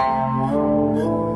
[0.00, 1.27] Oh.